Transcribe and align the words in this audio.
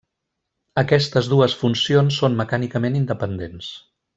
Aquestes 0.81 1.29
dues 1.33 1.55
funcions 1.65 2.17
són 2.23 2.41
mecànicament 2.43 2.99
independents. 3.05 3.71